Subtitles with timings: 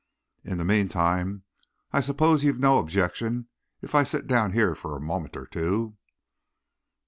[0.43, 1.43] "In the meantime,
[1.93, 3.49] I suppose you've no objection
[3.83, 5.95] if I sit down here for a moment or two?"